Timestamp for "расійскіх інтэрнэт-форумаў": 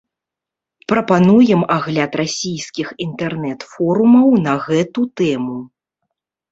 2.21-4.27